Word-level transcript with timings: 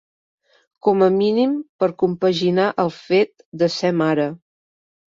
Com 0.87 1.05
a 1.09 1.09
mínim 1.17 1.53
per 1.83 1.91
compaginar 2.05 2.67
el 2.87 2.93
fet 2.99 3.49
de 3.65 3.73
ser 3.79 3.95
mare. 4.05 4.29